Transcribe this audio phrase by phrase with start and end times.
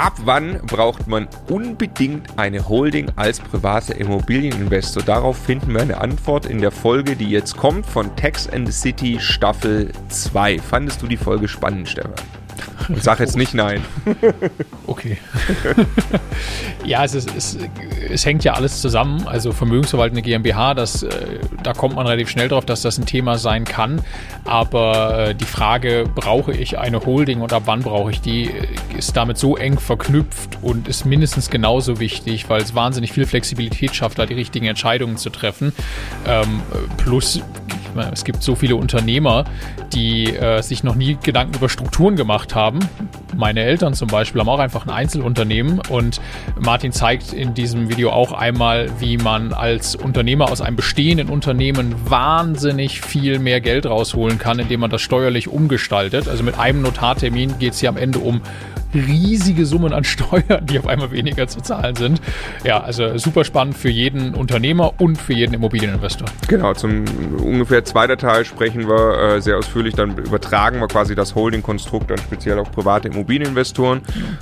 [0.00, 5.02] Ab wann braucht man unbedingt eine Holding als privater Immobilieninvestor?
[5.02, 8.72] Darauf finden wir eine Antwort in der Folge, die jetzt kommt von Tax and the
[8.72, 10.58] City Staffel 2.
[10.58, 12.14] Fandest du die Folge spannend, Stefan?
[12.96, 13.84] Ich sage jetzt nicht nein.
[14.86, 15.18] Okay.
[16.84, 17.56] ja, es, ist, es,
[18.10, 19.24] es, hängt ja alles zusammen.
[19.28, 23.38] Also vermögensverwaltende GmbH, das, äh, da kommt man relativ schnell drauf, dass das ein Thema
[23.38, 24.02] sein kann.
[24.44, 28.50] Aber äh, die Frage, brauche ich eine Holding und ab wann brauche ich die,
[28.98, 33.94] ist damit so eng verknüpft und ist mindestens genauso wichtig, weil es wahnsinnig viel Flexibilität
[33.94, 35.72] schafft, da die richtigen Entscheidungen zu treffen.
[36.26, 36.62] Ähm,
[36.96, 37.40] plus,
[38.12, 39.44] es gibt so viele Unternehmer,
[39.92, 42.78] die äh, sich noch nie Gedanken über Strukturen gemacht haben.
[43.36, 46.20] Meine Eltern zum Beispiel haben auch einfach ein Einzelunternehmen und
[46.58, 51.94] Martin zeigt in diesem Video auch einmal, wie man als Unternehmer aus einem bestehenden Unternehmen
[52.08, 56.28] wahnsinnig viel mehr Geld rausholen kann, indem man das steuerlich umgestaltet.
[56.28, 58.42] Also mit einem Notartermin geht es hier am Ende um
[58.94, 62.20] riesige Summen an Steuern, die auf einmal weniger zu zahlen sind.
[62.64, 66.28] Ja, also super spannend für jeden Unternehmer und für jeden Immobilieninvestor.
[66.48, 67.04] Genau, zum
[67.38, 72.18] ungefähr zweiter Teil sprechen wir äh, sehr ausführlich, dann übertragen wir quasi das Holding-Konstrukt dann
[72.18, 74.00] speziell auf private Immobilieninvestoren.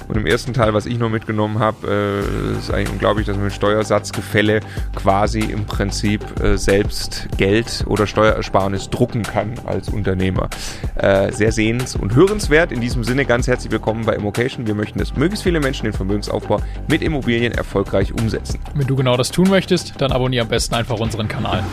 [0.09, 2.25] Und im ersten Teil, was ich noch mitgenommen habe,
[2.57, 4.61] äh, ist eigentlich unglaublich, dass man mit Steuersatzgefälle
[4.95, 10.49] quasi im Prinzip äh, selbst Geld oder Steuerersparnis drucken kann als Unternehmer.
[10.95, 12.73] Äh, sehr sehens- und hörenswert.
[12.73, 14.69] In diesem Sinne ganz herzlich willkommen bei Immobilien Location.
[14.69, 18.61] Wir möchten, dass möglichst viele Menschen den Vermögensaufbau mit Immobilien erfolgreich umsetzen.
[18.75, 21.65] Wenn du genau das tun möchtest, dann abonniere am besten einfach unseren Kanal.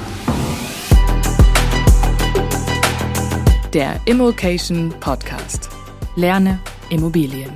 [3.72, 5.70] Der Immokation Podcast.
[6.16, 7.52] Lerne Immobilien.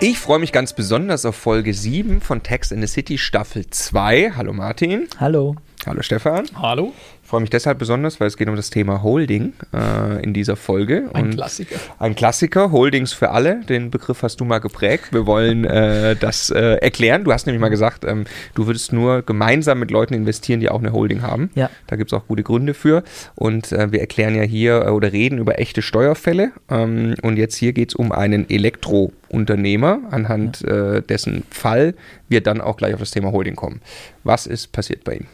[0.00, 4.32] Ich freue mich ganz besonders auf Folge 7 von Text in the City Staffel 2.
[4.36, 5.08] Hallo Martin.
[5.20, 5.56] Hallo.
[5.84, 6.46] Hallo Stefan.
[6.54, 6.94] Hallo.
[7.28, 10.56] Ich freue mich deshalb besonders, weil es geht um das Thema Holding äh, in dieser
[10.56, 11.10] Folge.
[11.12, 11.76] Ein Und Klassiker.
[11.98, 13.60] Ein Klassiker, Holdings für alle.
[13.66, 15.12] Den Begriff hast du mal geprägt.
[15.12, 17.24] Wir wollen äh, das äh, erklären.
[17.24, 20.78] Du hast nämlich mal gesagt, ähm, du würdest nur gemeinsam mit Leuten investieren, die auch
[20.78, 21.50] eine Holding haben.
[21.54, 21.68] Ja.
[21.86, 23.04] Da gibt es auch gute Gründe für.
[23.34, 26.52] Und äh, wir erklären ja hier äh, oder reden über echte Steuerfälle.
[26.70, 30.94] Ähm, und jetzt hier geht es um einen Elektrounternehmer, anhand ja.
[30.94, 31.92] Äh, dessen Fall
[32.30, 33.82] wir dann auch gleich auf das Thema Holding kommen.
[34.24, 35.26] Was ist passiert bei ihm?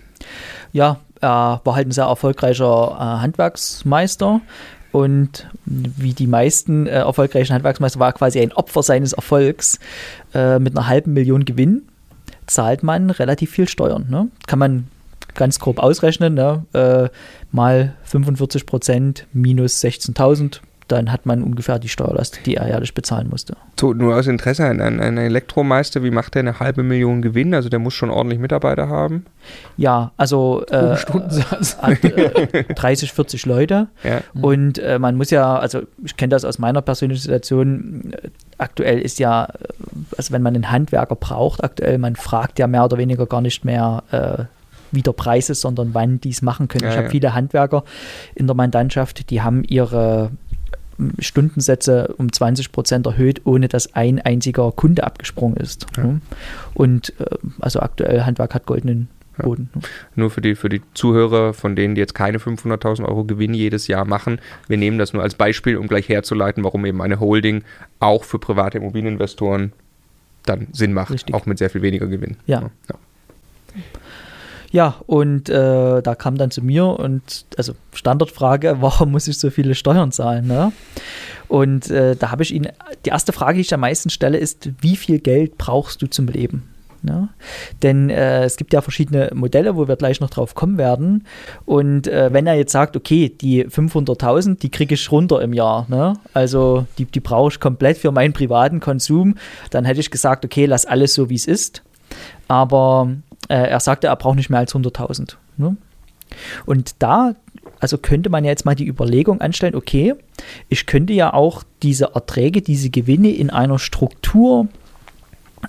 [0.73, 4.41] Ja, er war halt ein sehr erfolgreicher äh, Handwerksmeister
[4.93, 9.81] und wie die meisten äh, erfolgreichen Handwerksmeister war quasi ein Opfer seines Erfolgs
[10.35, 11.83] äh, mit einer halben Million Gewinn
[12.47, 14.07] zahlt man relativ viel Steuern.
[14.09, 14.29] Ne?
[14.47, 14.89] Kann man
[15.35, 16.65] ganz grob ausrechnen, ne?
[16.73, 17.09] Äh,
[17.51, 23.29] mal 45 Prozent minus 16.000 dann hat man ungefähr die Steuerlast, die er jährlich bezahlen
[23.31, 23.57] musste.
[23.79, 27.55] So, nur aus Interesse, ein, ein Elektromeister, wie macht der eine halbe Million Gewinn?
[27.55, 29.27] Also der muss schon ordentlich Mitarbeiter haben?
[29.77, 31.79] Ja, also äh, Stundensatz.
[31.83, 33.89] Hat, äh, 30, 40 Leute.
[34.03, 34.21] Ja.
[34.41, 38.29] Und äh, man muss ja, also ich kenne das aus meiner persönlichen Situation, äh,
[38.59, 39.49] aktuell ist ja, äh,
[40.17, 43.65] also wenn man einen Handwerker braucht, aktuell, man fragt ja mehr oder weniger gar nicht
[43.65, 44.45] mehr äh,
[44.95, 46.85] wieder Preise, sondern wann die es machen können.
[46.85, 47.11] Ja, ich habe ja.
[47.11, 47.85] viele Handwerker
[48.35, 50.31] in der Mandantschaft, die haben ihre
[51.19, 55.87] Stundensätze um 20 Prozent erhöht, ohne dass ein einziger Kunde abgesprungen ist.
[55.97, 56.21] Ja.
[56.75, 57.25] Und äh,
[57.61, 59.71] also aktuell Handwerk hat goldenen Boden.
[59.75, 59.81] Ja.
[60.15, 63.89] Nur für die, für die Zuhörer, von denen, die jetzt keine 500.000 Euro Gewinn jedes
[63.89, 67.65] Jahr machen, wir nehmen das nur als Beispiel, um gleich herzuleiten, warum eben eine Holding
[68.01, 69.73] auch für private Immobilieninvestoren
[70.45, 71.35] dann Sinn macht, Richtig.
[71.35, 72.37] auch mit sehr viel weniger Gewinn.
[72.47, 72.71] Ja.
[72.89, 72.97] ja.
[74.75, 79.51] Ja, und äh, da kam dann zu mir und, also Standardfrage, warum muss ich so
[79.51, 80.49] viele Steuern zahlen?
[80.49, 80.73] Ne?
[81.47, 82.67] Und äh, da habe ich ihn,
[83.05, 86.27] die erste Frage, die ich am meisten stelle, ist, wie viel Geld brauchst du zum
[86.27, 86.69] Leben?
[87.03, 87.29] Ne?
[87.85, 91.25] Denn äh, es gibt ja verschiedene Modelle, wo wir gleich noch drauf kommen werden.
[91.67, 95.87] Und äh, wenn er jetzt sagt, okay, die 500.000, die kriege ich runter im Jahr,
[95.89, 96.15] ne?
[96.33, 99.37] also die, die brauche ich komplett für meinen privaten Konsum,
[99.71, 101.85] dann hätte ich gesagt, okay, lass alles so, wie es ist.
[102.49, 103.09] Aber
[103.49, 105.37] äh, er sagte, er braucht nicht mehr als 100.000.
[105.57, 105.77] Ne?
[106.67, 107.35] Und da,
[107.81, 110.15] also könnte man ja jetzt mal die Überlegung anstellen, okay,
[110.69, 114.69] ich könnte ja auch diese Erträge, diese Gewinne in einer Struktur,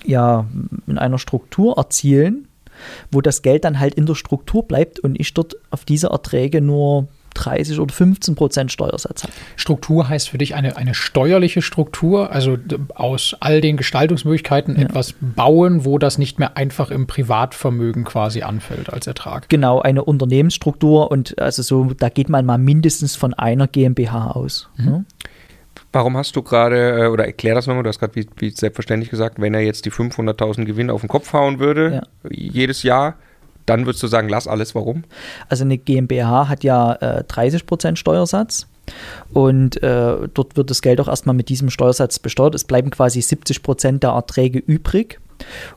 [0.06, 0.46] ja,
[0.88, 2.48] in einer Struktur erzielen,
[3.12, 6.62] wo das Geld dann halt in der Struktur bleibt und ich dort auf diese Erträge
[6.62, 9.32] nur 30 oder 15 Prozent Steuersatz hat.
[9.56, 12.58] Struktur heißt für dich eine, eine steuerliche Struktur, also
[12.96, 14.84] aus all den Gestaltungsmöglichkeiten ja.
[14.84, 19.50] etwas bauen, wo das nicht mehr einfach im Privatvermögen quasi anfällt als Ertrag.
[19.50, 24.70] Genau, eine Unternehmensstruktur und also so, da geht man mal mindestens von einer GmbH aus.
[24.78, 24.88] Mhm.
[24.88, 25.04] Ja.
[25.92, 29.10] Warum hast du gerade, äh, oder erklär das nochmal, du hast gerade wie, wie, selbstverständlich
[29.10, 32.30] gesagt, wenn er jetzt die 500.000 Gewinn auf den Kopf hauen würde, ja.
[32.30, 33.16] jedes Jahr,
[33.66, 35.04] dann würdest du sagen, lass alles, warum?
[35.50, 38.68] Also eine GmbH hat ja äh, 30% Steuersatz
[39.34, 42.56] Und äh, dort wird das Geld auch erstmal mit diesem Steuersatz besteuert.
[42.56, 45.20] Es bleiben quasi 70 Prozent der Erträge übrig.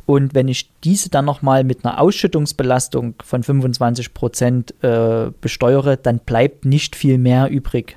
[0.06, 6.18] Und wenn ich diese dann nochmal mit einer Ausschüttungsbelastung von 25 Prozent äh, besteuere, dann
[6.20, 7.96] bleibt nicht viel mehr übrig.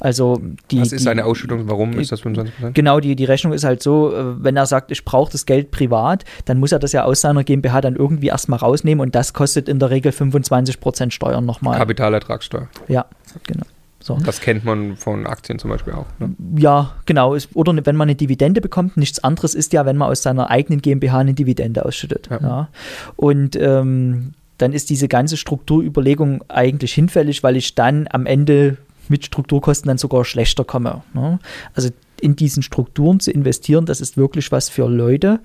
[0.00, 0.40] Also
[0.70, 1.68] die, Was ist die, eine Ausschüttung?
[1.68, 2.74] Warum ist das 25 Prozent?
[2.74, 5.70] Genau, die, die Rechnung ist halt so, äh, wenn er sagt, ich brauche das Geld
[5.70, 9.32] privat, dann muss er das ja aus seiner GmbH dann irgendwie erstmal rausnehmen und das
[9.32, 11.78] kostet in der Regel 25 Prozent Steuern nochmal.
[11.78, 12.68] Kapitalertragssteuer.
[12.88, 13.06] Ja,
[13.46, 13.64] genau.
[14.02, 14.18] So.
[14.24, 16.06] Das kennt man von Aktien zum Beispiel auch.
[16.18, 16.34] Ne?
[16.56, 17.36] Ja, genau.
[17.54, 20.82] Oder wenn man eine Dividende bekommt, nichts anderes ist ja, wenn man aus seiner eigenen
[20.82, 22.28] GmbH eine Dividende ausschüttet.
[22.30, 22.40] Ja.
[22.40, 22.68] Ja.
[23.16, 28.76] Und ähm, dann ist diese ganze Strukturüberlegung eigentlich hinfällig, weil ich dann am Ende
[29.08, 31.02] mit Strukturkosten dann sogar schlechter komme.
[31.14, 31.38] Ne?
[31.74, 31.90] Also
[32.22, 35.40] in diesen Strukturen zu investieren, das ist wirklich was für Leute,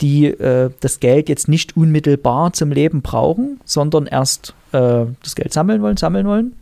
[0.00, 5.52] die äh, das Geld jetzt nicht unmittelbar zum Leben brauchen, sondern erst äh, das Geld
[5.52, 6.54] sammeln wollen, sammeln wollen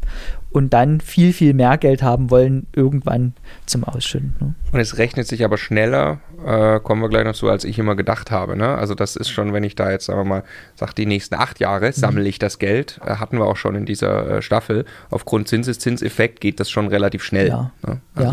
[0.50, 3.34] und dann viel, viel mehr Geld haben wollen, irgendwann
[3.66, 4.34] zum Ausschütten.
[4.40, 4.54] Ne?
[4.72, 7.94] Und es rechnet sich aber schneller, äh, kommen wir gleich noch zu, als ich immer
[7.94, 8.56] gedacht habe.
[8.56, 8.74] Ne?
[8.74, 10.42] Also das ist schon, wenn ich da jetzt, sagen wir mal,
[10.74, 13.86] sage, die nächsten acht Jahre sammle ich das Geld, äh, hatten wir auch schon in
[13.86, 14.84] dieser äh, Staffel.
[15.10, 17.48] Aufgrund Zinseszinseffekt geht das schon relativ schnell.
[17.48, 17.70] Ja.
[17.86, 18.00] Ne?
[18.18, 18.32] Ja.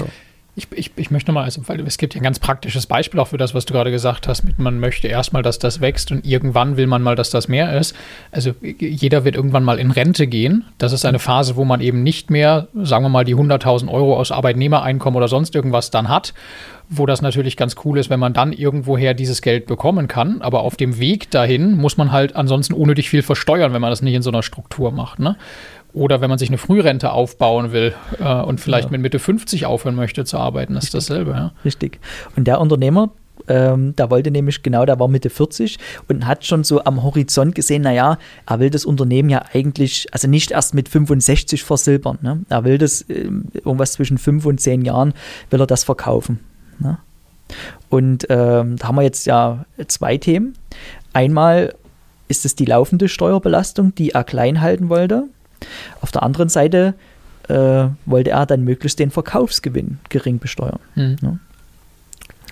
[0.58, 3.28] Ich, ich, ich möchte nochmal, also, weil es gibt ja ein ganz praktisches Beispiel auch
[3.28, 6.26] für das, was du gerade gesagt hast, mit man möchte erstmal, dass das wächst und
[6.26, 7.96] irgendwann will man mal, dass das mehr ist.
[8.32, 10.66] Also jeder wird irgendwann mal in Rente gehen.
[10.80, 14.18] Das ist eine Phase, wo man eben nicht mehr, sagen wir mal, die 100.000 Euro
[14.18, 16.34] aus Arbeitnehmereinkommen oder sonst irgendwas dann hat,
[16.90, 20.42] wo das natürlich ganz cool ist, wenn man dann irgendwoher dieses Geld bekommen kann.
[20.42, 24.02] Aber auf dem Weg dahin muss man halt ansonsten unnötig viel versteuern, wenn man das
[24.02, 25.20] nicht in so einer Struktur macht.
[25.20, 25.36] Ne?
[25.94, 28.92] Oder wenn man sich eine Frührente aufbauen will äh, und vielleicht Ja.
[28.92, 31.32] mit Mitte 50 aufhören möchte zu arbeiten, ist dasselbe.
[31.32, 31.52] Ja?
[31.66, 32.00] Richtig.
[32.36, 33.10] Und der Unternehmer,
[33.48, 37.56] ähm, der wollte nämlich genau, der war Mitte 40 und hat schon so am Horizont
[37.56, 42.18] gesehen, naja, er will das Unternehmen ja eigentlich, also nicht erst mit 65 versilbern.
[42.22, 42.42] Ne?
[42.50, 45.14] Er will das ähm, irgendwas zwischen 5 und 10 Jahren,
[45.50, 46.40] will er das verkaufen.
[46.80, 46.98] Ne?
[47.90, 50.54] Und ähm, da haben wir jetzt ja zwei Themen.
[51.14, 51.74] Einmal
[52.28, 55.24] ist es die laufende Steuerbelastung, die er klein halten wollte.
[56.02, 56.94] Auf der anderen Seite
[57.48, 60.80] äh, wollte er dann möglichst den Verkaufsgewinn gering besteuern.
[60.96, 61.40] Hm.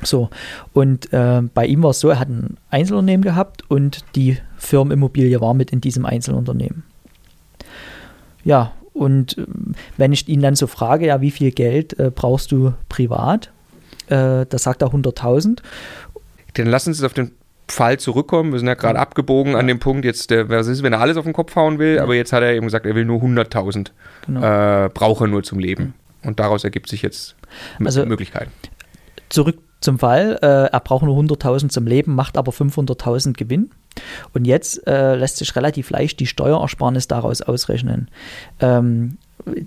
[0.03, 0.29] So,
[0.73, 5.39] und äh, bei ihm war es so, er hat ein Einzelunternehmen gehabt und die Firmenimmobilie
[5.39, 6.83] war mit in diesem Einzelunternehmen.
[8.43, 12.51] Ja, und ähm, wenn ich ihn dann so frage, ja, wie viel Geld äh, brauchst
[12.51, 13.51] du privat?
[14.07, 15.59] Äh, da sagt er 100.000.
[16.53, 17.31] dann lassen Sie es auf den
[17.67, 18.51] Fall zurückkommen.
[18.51, 21.17] Wir sind ja gerade abgebogen an dem Punkt, jetzt, der, was ist, wenn er alles
[21.17, 23.91] auf den Kopf hauen will, aber jetzt hat er eben gesagt, er will nur 100.000,
[24.27, 24.85] Genau.
[24.85, 25.93] äh, braucht er nur zum Leben.
[26.23, 27.35] Und daraus ergibt sich jetzt
[27.83, 28.51] Also- Möglichkeiten.
[29.29, 33.71] Zurück zum Fall, äh, er braucht nur 100.000 zum Leben, macht aber 500.000 Gewinn.
[34.33, 38.09] Und jetzt äh, lässt sich relativ leicht die Steuerersparnis daraus ausrechnen.
[38.59, 39.17] Ähm,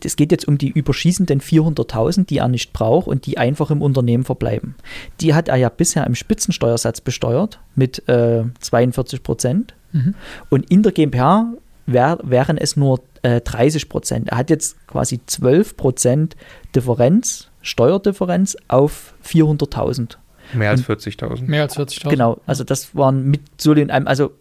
[0.04, 3.82] es geht jetzt um die überschießenden 400.000, die er nicht braucht und die einfach im
[3.82, 4.74] Unternehmen verbleiben.
[5.20, 9.74] Die hat er ja bisher im Spitzensteuersatz besteuert mit äh, 42 Prozent.
[9.92, 10.14] Mhm.
[10.50, 11.52] Und in der GmbH
[11.86, 14.28] wär, wären es nur äh, 30 Prozent.
[14.28, 16.36] Er hat jetzt quasi 12 Prozent
[16.74, 20.16] Differenz, Steuerdifferenz auf 400.000.
[20.54, 21.42] Mehr als 40.000.
[21.42, 22.08] Mehr als 40.000.
[22.08, 24.32] Genau, also das waren mit so in einem, also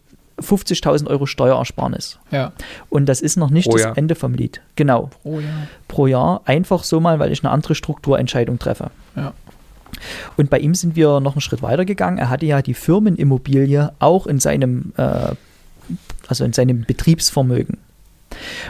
[0.41, 2.19] 50.000 Euro Steuerersparnis.
[2.31, 2.51] Ja,
[2.89, 3.97] Und das ist noch nicht Pro das Jahr.
[3.97, 4.61] Ende vom Lied.
[4.75, 5.67] Genau, pro Jahr.
[5.87, 6.41] pro Jahr.
[6.45, 8.91] Einfach so mal, weil ich eine andere Strukturentscheidung treffe.
[9.15, 9.33] Ja.
[10.35, 12.17] Und bei ihm sind wir noch einen Schritt weiter gegangen.
[12.19, 15.33] Er hatte ja die Firmenimmobilie auch in seinem, äh,
[16.27, 17.77] also in seinem Betriebsvermögen.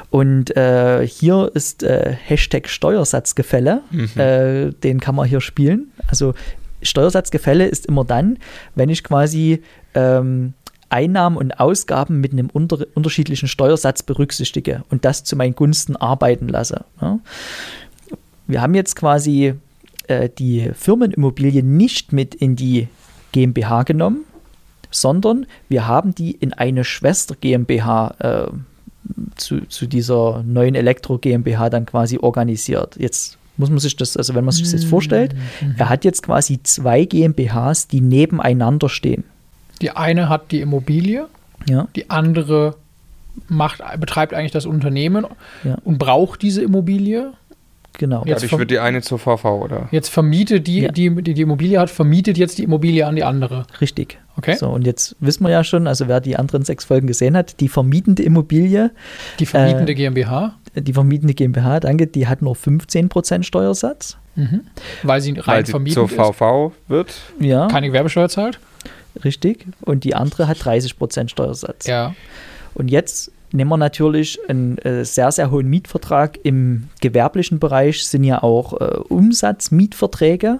[0.09, 3.81] Und äh, hier ist äh, Hashtag Steuersatzgefälle,
[4.15, 5.91] äh, den kann man hier spielen.
[6.07, 6.33] Also
[6.81, 8.37] Steuersatzgefälle ist immer dann,
[8.75, 9.63] wenn ich quasi
[9.95, 10.53] ähm,
[10.89, 16.47] Einnahmen und Ausgaben mit einem unter unterschiedlichen Steuersatz berücksichtige und das zu meinen Gunsten arbeiten
[16.47, 16.85] lasse.
[17.01, 17.19] Ja.
[18.47, 19.55] Wir haben jetzt quasi
[20.07, 22.87] äh, die Firmenimmobilie nicht mit in die
[23.33, 24.23] GmbH genommen,
[24.89, 28.51] sondern wir haben die in eine Schwester GmbH äh,
[29.35, 32.95] zu, zu dieser neuen Elektro GmbH dann quasi organisiert.
[32.97, 35.35] Jetzt muss man sich das, also wenn man sich das jetzt vorstellt,
[35.77, 39.23] er hat jetzt quasi zwei GmbHs, die nebeneinander stehen.
[39.81, 41.27] Die eine hat die Immobilie,
[41.67, 42.75] Ja, die andere
[43.47, 45.25] macht, betreibt eigentlich das Unternehmen
[45.63, 45.77] Ja.
[45.83, 47.33] und braucht diese Immobilie.
[47.99, 48.23] genau.
[48.25, 49.87] Jetzt Dadurch wird die eine zur VV, oder?
[49.91, 50.91] Jetzt vermietet die, Ja.
[50.91, 53.65] die, die die Immobilie hat, vermietet jetzt die Immobilie an die andere.
[53.81, 54.19] Richtig.
[54.37, 54.55] Okay?
[54.55, 57.59] So, und jetzt wissen wir ja schon, also wer die anderen sechs Folgen gesehen hat,
[57.59, 58.91] die vermietende Immobilie,
[59.39, 64.17] Die vermietende Äh, GmbH, die vermietende GmbH, danke, die hat nur 15% Steuersatz.
[64.35, 64.61] mhm.
[65.01, 67.15] weil sie rein Weil sie vermietet zur ist, VV wird.
[67.39, 68.59] Ja, keine Gewerbesteuer zahlt.
[69.23, 69.65] Richtig.
[69.81, 71.87] Und die andere hat 30% Steuersatz.
[71.87, 72.15] Ja.
[72.73, 76.39] Und jetzt nehmen wir natürlich einen äh, sehr, sehr hohen Mietvertrag.
[76.43, 80.59] Im gewerblichen Bereich sind ja auch äh, Umsatzmietverträge,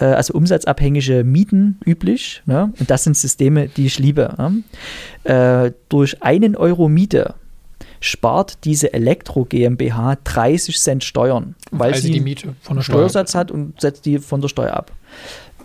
[0.00, 2.42] äh, also umsatzabhängige Mieten üblich.
[2.46, 2.72] Ne?
[2.78, 4.34] Und das sind Systeme, die ich liebe.
[4.38, 5.74] Ne?
[5.88, 7.34] Durch einen Euro Miete
[8.00, 13.34] spart diese Elektro GmbH 30 Cent Steuern, weil, weil sie die Miete von der Steuersatz
[13.34, 14.92] hat und setzt die von der Steuer ab.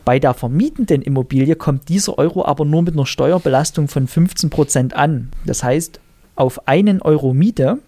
[0.05, 5.31] Bei der vermietenden Immobilie kommt dieser Euro aber nur mit einer Steuerbelastung von 15% an.
[5.45, 5.99] Das heißt,
[6.35, 7.79] auf einen Euro Miete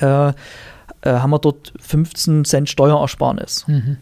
[0.00, 0.32] äh, äh,
[1.02, 3.66] haben wir dort 15 Cent Steuerersparnis.
[3.66, 3.96] Mhm.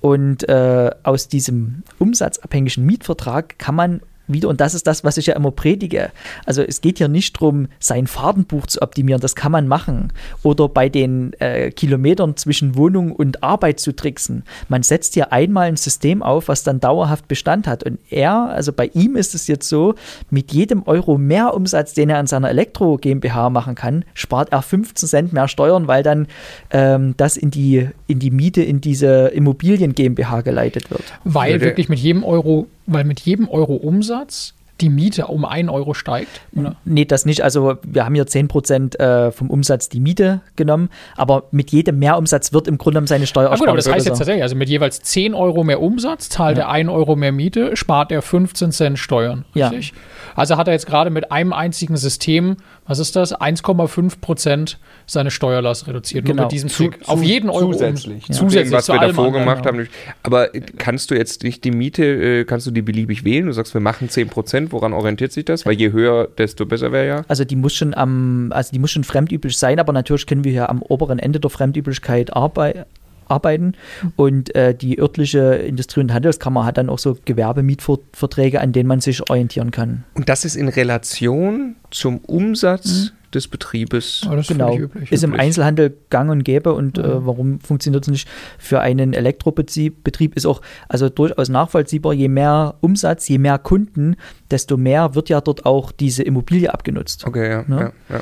[0.00, 5.26] Und äh, aus diesem umsatzabhängigen Mietvertrag kann man wieder, und das ist das, was ich
[5.26, 6.10] ja immer predige.
[6.44, 10.12] Also es geht hier nicht darum, sein Fahrtenbuch zu optimieren, das kann man machen.
[10.42, 14.44] Oder bei den äh, Kilometern zwischen Wohnung und Arbeit zu tricksen.
[14.68, 17.84] Man setzt hier einmal ein System auf, was dann dauerhaft Bestand hat.
[17.84, 19.94] Und er, also bei ihm ist es jetzt so,
[20.30, 24.62] mit jedem Euro mehr Umsatz, den er an seiner Elektro GmbH machen kann, spart er
[24.62, 26.26] 15 Cent mehr Steuern, weil dann
[26.70, 31.04] ähm, das in die, in die Miete in diese Immobilien GmbH geleitet wird.
[31.24, 35.94] Weil wirklich mit jedem Euro weil mit jedem Euro Umsatz die Miete um einen Euro
[35.94, 36.40] steigt?
[36.54, 36.76] Oder?
[36.84, 37.42] Nee, das nicht.
[37.42, 42.52] Also wir haben hier 10% äh, vom Umsatz die Miete genommen, aber mit jedem Mehrumsatz
[42.52, 44.68] wird im Grunde genommen seine Steuer ah, gut, aber das heißt jetzt tatsächlich, also mit
[44.68, 46.64] jeweils 10 Euro mehr Umsatz zahlt ja.
[46.64, 49.44] er 1 Euro mehr Miete, spart er 15 Cent Steuern.
[49.54, 49.88] Richtig?
[49.88, 49.94] Ja.
[50.34, 52.56] Also hat er jetzt gerade mit einem einzigen System,
[52.86, 56.24] was ist das, 1,5 Prozent seine Steuerlast reduziert.
[56.24, 56.36] Genau.
[56.36, 56.98] Nur mit diesem Trick.
[57.06, 57.72] Auf jeden Euro.
[57.72, 58.28] Zusätzlich.
[58.28, 58.40] Um, ja.
[58.40, 58.72] Zusätzlich.
[58.72, 59.78] Was wir davor gemacht genau.
[59.78, 59.88] haben.
[60.22, 63.46] Aber kannst du jetzt nicht die Miete, äh, kannst du die beliebig wählen?
[63.46, 64.65] Du sagst, wir machen 10 Prozent.
[64.72, 65.66] Woran orientiert sich das?
[65.66, 67.24] Weil je höher, desto besser wäre ja.
[67.28, 70.52] Also die muss schon am, also die muss schon fremdüblich sein, aber natürlich können wir
[70.52, 72.84] ja am oberen Ende der Fremdüblichkeit arbeiten
[73.28, 73.74] arbeiten.
[74.14, 79.00] Und äh, die örtliche Industrie- und Handelskammer hat dann auch so Gewerbemietverträge, an denen man
[79.00, 80.04] sich orientieren kann.
[80.14, 83.16] Und das ist in Relation zum Umsatz mhm.
[83.36, 84.26] Des Betriebes.
[84.28, 85.12] Oh, genau, üblich.
[85.12, 87.04] ist im Einzelhandel gang und gäbe und mhm.
[87.04, 88.28] äh, warum funktioniert es nicht
[88.58, 94.16] für einen Elektrobetrieb ist auch also durchaus nachvollziehbar, je mehr Umsatz, je mehr Kunden,
[94.50, 97.26] desto mehr wird ja dort auch diese Immobilie abgenutzt.
[97.26, 97.64] Okay, ja.
[97.66, 97.92] Ne?
[98.08, 98.20] ja, ja.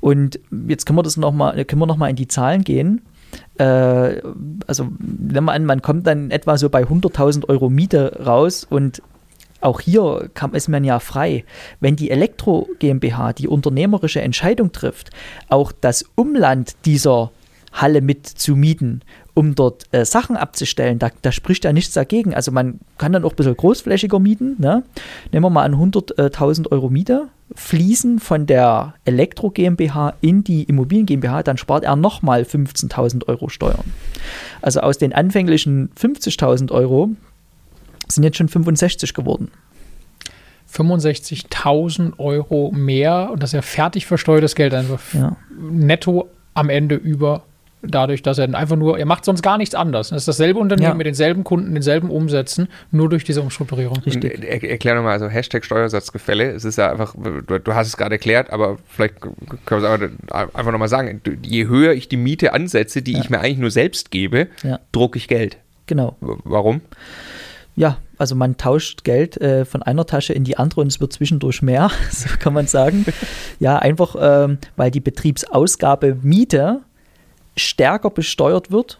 [0.00, 3.02] Und jetzt können wir das noch mal, können wir noch mal in die Zahlen gehen
[3.58, 4.22] äh,
[4.66, 9.02] also nehmen wir an, man kommt dann etwa so bei 100.000 Euro Miete raus und
[9.60, 11.44] auch hier kam es man ja frei.
[11.80, 15.10] Wenn die Elektro GmbH die unternehmerische Entscheidung trifft,
[15.48, 17.32] auch das Umland dieser
[17.72, 19.02] Halle mit zu mieten
[19.36, 22.34] um dort äh, Sachen abzustellen, da, da, spricht ja nichts dagegen.
[22.34, 24.56] Also man kann dann auch ein bisschen großflächiger mieten.
[24.58, 24.82] Ne?
[25.30, 31.04] Nehmen wir mal an 100.000 Euro Miete, fließen von der Elektro GmbH in die Immobilien
[31.04, 33.84] GmbH, dann spart er nochmal 15.000 Euro Steuern.
[34.62, 37.10] Also aus den anfänglichen 50.000 Euro
[38.08, 39.50] sind jetzt schon 65 geworden.
[40.72, 45.36] 65.000 Euro mehr und das ist ja fertig versteuertes Geld, einfach ja.
[45.58, 47.44] netto am Ende über
[47.82, 50.08] dadurch, dass er einfach nur, er macht sonst gar nichts anders.
[50.10, 50.94] Das ist dasselbe Unternehmen ja.
[50.94, 53.98] mit denselben Kunden, denselben Umsätzen, nur durch diese Umstrukturierung.
[53.98, 54.42] Richtig.
[54.42, 56.50] Er, erklär nochmal, also Hashtag Steuersatzgefälle.
[56.50, 60.54] Es ist ja einfach, du, du hast es gerade erklärt, aber vielleicht können wir es
[60.54, 61.20] einfach nochmal sagen.
[61.42, 63.20] Je höher ich die Miete ansetze, die ja.
[63.20, 64.80] ich mir eigentlich nur selbst gebe, ja.
[64.92, 65.58] drucke ich Geld.
[65.86, 66.16] Genau.
[66.20, 66.80] Warum?
[67.76, 71.12] Ja, also man tauscht Geld äh, von einer Tasche in die andere und es wird
[71.12, 73.04] zwischendurch mehr, so kann man sagen.
[73.60, 76.80] ja, einfach, ähm, weil die Betriebsausgabe Miete
[77.56, 78.98] stärker besteuert wird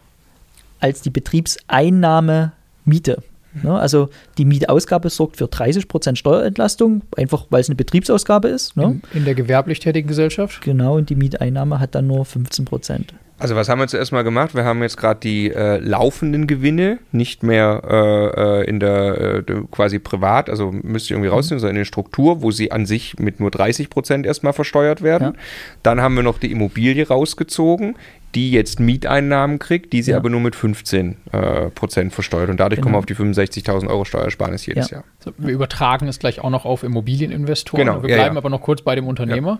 [0.79, 2.51] als die Betriebseinnahme
[2.85, 3.23] Miete.
[3.63, 8.77] Ja, ne, also die Mietausgabe sorgt für 30% Steuerentlastung, einfach weil es eine Betriebsausgabe ist.
[8.77, 9.01] Ne?
[9.11, 10.61] In, in, der gewerblich tätigen Gesellschaft?
[10.61, 13.05] Genau, und die Mieteinnahme hat dann nur 15%.
[13.39, 14.55] Also was haben wir zuerst mal gemacht?
[14.55, 19.53] Wir haben jetzt gerade die äh, laufenden Gewinne nicht mehr äh, äh in der äh,
[19.69, 23.19] quasi privat, also müsst ihr irgendwie rausnehmen, sondern in der Struktur, wo sie an sich
[23.19, 25.33] mit nur 30 Prozent erstmal versteuert werden.
[25.35, 25.41] Ja.
[25.83, 27.95] Dann haben wir noch die Immobilie rausgezogen,
[28.33, 30.17] die jetzt Mieteinnahmen kriegt, die sie ja.
[30.17, 32.49] aber nur mit 15 äh, Prozent versteuert.
[32.49, 32.85] Und dadurch genau.
[32.85, 34.97] kommen wir auf die 65.000 Euro Steuersparnis jedes ja.
[34.97, 35.05] Jahr.
[35.19, 37.85] So, wir übertragen es gleich auch noch auf Immobilieninvestoren.
[37.85, 38.01] Genau.
[38.01, 39.59] Wir bleiben aber noch kurz bei dem Unternehmer.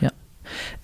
[0.00, 0.10] Ja.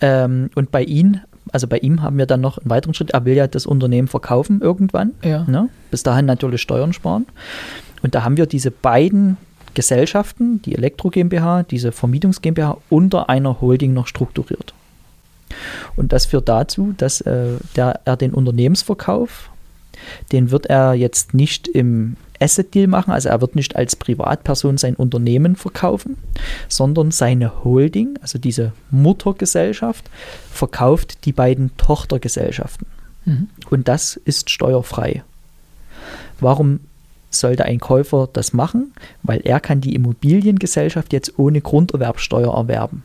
[0.01, 1.23] Ähm, und bei Ihnen
[1.55, 3.13] also bei ihm haben wir dann noch einen weiteren Schritt.
[3.13, 5.13] Er will ja das Unternehmen verkaufen irgendwann.
[5.23, 5.45] Ja.
[5.45, 5.69] Ne?
[5.93, 7.27] Bis dahin natürlich Steuern sparen.
[8.03, 9.37] Und da haben wir diese beiden
[9.75, 14.75] Gesellschaften, die Elektro GmbH, diese Vermietungs GmbH, unter einer Holding noch strukturiert.
[15.95, 19.51] Und das führt dazu, dass äh, der, er den Unternehmensverkauf,
[20.33, 24.77] den wird er jetzt nicht im Asset Deal machen, also er wird nicht als Privatperson
[24.77, 26.19] sein Unternehmen verkaufen,
[26.69, 30.11] sondern seine Holding, also diese Muttergesellschaft,
[30.51, 32.87] verkauft die beiden Tochtergesellschaften.
[33.25, 33.49] Mhm.
[33.71, 35.23] Und das ist steuerfrei.
[36.39, 36.81] Warum
[37.31, 38.93] sollte ein Käufer das machen?
[39.23, 43.03] Weil er kann die Immobiliengesellschaft jetzt ohne Grunderwerbsteuer erwerben.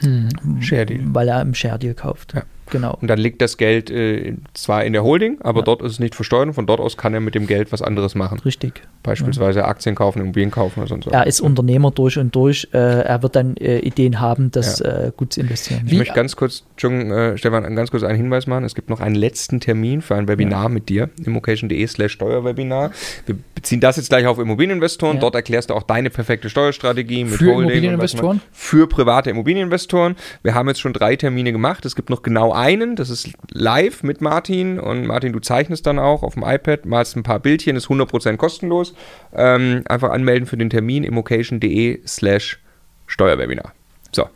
[0.00, 0.28] Hm.
[0.60, 1.00] Share Deal.
[1.06, 2.34] weil er im Share Deal kauft.
[2.34, 2.42] Ja.
[2.70, 2.98] Genau.
[3.00, 5.64] Und dann liegt das Geld äh, zwar in der Holding, aber Ja.
[5.64, 7.82] dort ist es nicht versteuert und von dort aus kann er mit dem Geld was
[7.82, 8.40] anderes machen.
[8.44, 8.82] Richtig.
[9.02, 11.12] Beispielsweise Aktien kaufen, Immobilien kaufen oder sonst was.
[11.12, 12.68] Er ist Unternehmer durch und durch.
[12.72, 15.82] Äh, er wird dann äh, Ideen haben, das äh, gut zu investieren.
[15.86, 18.64] Ich Wie- möchte ganz kurz, Entschuldigung, äh, Stefan, ganz kurz einen Hinweis machen.
[18.64, 22.90] Es gibt noch einen letzten Termin für ein Webinar mit dir, immocation.de slash Steuerwebinar.
[23.26, 25.16] Wir beziehen das jetzt gleich auf Immobilieninvestoren.
[25.16, 25.20] Ja.
[25.20, 28.40] Dort erklärst du auch deine perfekte Steuerstrategie mit Für Holding Immobilieninvestoren?
[28.50, 30.16] Für private Immobilieninvestoren.
[30.42, 31.84] Wir haben jetzt schon drei Termine gemacht.
[31.84, 32.96] Es gibt noch genau einen.
[32.96, 34.80] Das ist live mit Martin.
[34.80, 38.36] Und Martin, du zeichnest dann auch auf dem iPad, malst ein paar Bildchen, ist 100%
[38.36, 38.94] kostenlos.
[39.34, 42.58] Ähm, einfach anmelden für den Termin immocation.de slash
[43.06, 43.72] Steuerwebinar.
[44.12, 44.28] So.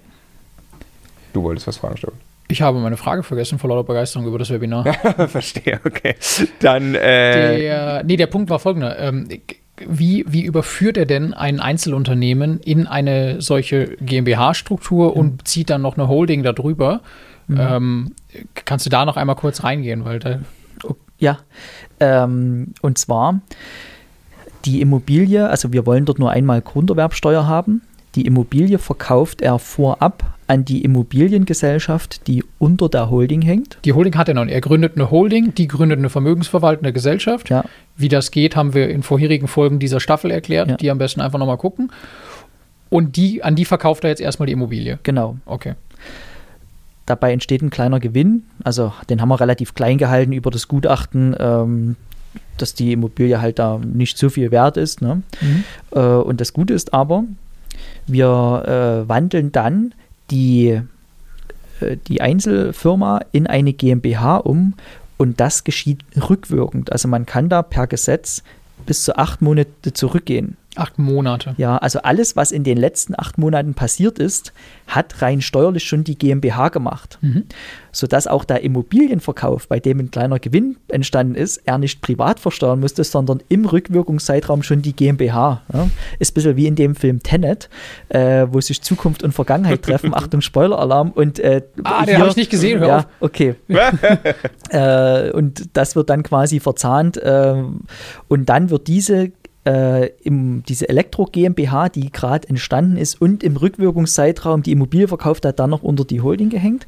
[1.33, 2.19] Du wolltest was fragen, Stefan.
[2.49, 4.93] Ich habe meine Frage vergessen vor lauter Begeisterung über das Webinar.
[5.29, 6.17] Verstehe, okay.
[6.59, 8.99] Dann, äh, Der, nee, der Punkt war folgender.
[8.99, 9.29] Ähm,
[9.87, 15.97] wie, wie überführt er denn ein Einzelunternehmen in eine solche GmbH-Struktur und zieht dann noch
[15.97, 17.01] eine Holding darüber?
[17.59, 18.13] Ähm,
[18.55, 20.05] kannst du da noch einmal kurz reingehen?
[20.05, 20.39] Weil da,
[21.19, 21.39] Ja,
[22.01, 23.41] ähm, und zwar
[24.65, 27.83] die Immobilie, also wir wollen dort nur einmal Grunderwerbsteuer haben.
[28.15, 33.79] Die Immobilie verkauft er vorab an die Immobiliengesellschaft, die unter der Holding hängt.
[33.85, 34.45] die Holding hat er noch.
[34.45, 34.55] nicht.
[34.55, 37.51] Er gründet eine Holding, die gründet eine vermögensverwaltende Gesellschaft.
[37.51, 37.65] Ja,
[37.97, 40.69] Wie das geht, haben wir in vorherigen Folgen dieser Staffel erklärt.
[40.71, 40.77] Ja.
[40.77, 41.93] Die am besten einfach nochmal gucken.
[42.89, 44.99] Und die, an die verkauft er jetzt erstmal die Immobilie.
[45.05, 45.37] genau.
[45.47, 45.75] Okay.
[47.11, 48.45] Dabei entsteht ein kleiner Gewinn.
[48.63, 51.97] Also den haben wir relativ klein gehalten über das Gutachten, ähm,
[52.57, 55.03] dass die Immobilie halt da nicht so viel wert ist.
[55.03, 55.23] Ne?
[55.91, 57.25] Äh, und das Gute ist aber,
[58.07, 59.93] wir äh, wandeln dann
[60.31, 60.81] die,
[61.81, 64.75] äh, die Einzelfirma in eine GmbH um
[65.17, 66.93] und das geschieht rückwirkend.
[66.93, 68.45] Also man kann da per Gesetz
[68.87, 70.57] bis zu acht Monate zurückgehen.
[70.77, 71.55] Acht Monate.
[71.57, 74.53] Ja, also alles, was in den letzten acht Monaten passiert ist,
[74.87, 77.19] hat rein steuerlich schon die GmbH gemacht.
[77.23, 77.45] Mhm.
[77.91, 82.79] Sodass auch der Immobilienverkauf, bei dem ein kleiner Gewinn entstanden ist, er nicht privat versteuern
[82.79, 85.63] musste, sondern im Rückwirkungszeitraum schon die GmbH.
[85.73, 85.89] Ja.
[86.21, 87.69] Ist ein bisschen wie in dem Film Tenet,
[88.09, 90.15] äh, wo sich Zukunft und Vergangenheit treffen.
[90.15, 91.11] Achtung, Spoiler-Alarm.
[91.11, 93.07] Und, äh, Ah, den habe ich nicht gesehen, hör ja, auf.
[93.19, 93.57] okay.
[94.71, 97.21] äh, und das wird dann quasi verzahnt.
[97.23, 97.81] ähm,
[98.29, 99.33] und dann wird diese,
[99.67, 105.45] äh, im, diese Elektro GmbH, die gerade entstanden ist und im Rückwirkungszeitraum die Immobilie verkauft
[105.45, 106.87] hat, dann noch unter die Holding gehängt.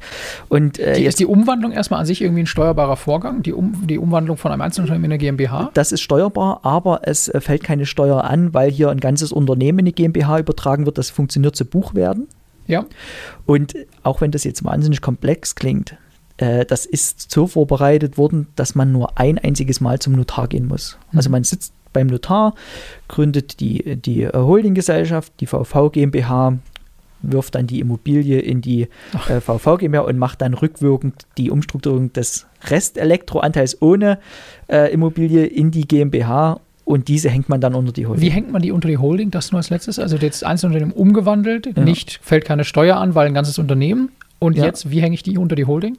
[0.49, 3.43] Und äh, Die, jetzt, ist die Umwandlung erstmal an sich irgendwie ein steuerbarer Vorgang?
[3.43, 5.71] Die, um, die Umwandlung von einem Einzelunternehmen in eine GmbH?
[5.73, 9.79] das ist steuerbar, aber es äh, fällt keine Steuer an, weil hier ein ganzes Unternehmen
[9.79, 10.97] in eine GmbH übertragen wird.
[10.97, 12.27] Das funktioniert zu Buchwerten.
[12.65, 12.85] Ja.
[13.45, 15.95] Und auch wenn das jetzt wahnsinnig komplex klingt,
[16.37, 20.67] äh, das ist so vorbereitet worden, dass man nur ein einziges Mal zum Notar gehen
[20.67, 20.97] muss.
[21.13, 22.55] Also man sitzt beim Notar,
[23.07, 26.57] gründet die, die äh, Holdinggesellschaft, die VV GmbH,
[27.21, 28.89] wirft dann die Immobilie in die
[29.29, 34.19] äh, VV GmbH und macht dann rückwirkend die Umstrukturierung des Restelektroanteils ohne
[34.67, 38.21] äh, Immobilie in die GmbH und diese hängt man dann unter die Holding.
[38.21, 39.31] Wie hängt man die unter die Holding?
[39.31, 39.99] Das nur als letztes.
[39.99, 41.83] Also jetzt Einzelunternehmen umgewandelt, Ja.
[41.83, 44.09] nicht, fällt keine Steuer an, weil ein ganzes Unternehmen.
[44.39, 44.65] Und Ja.
[44.65, 45.97] jetzt, wie hänge ich die unter die Holding?